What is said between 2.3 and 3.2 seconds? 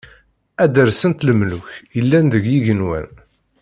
deg yigenwan.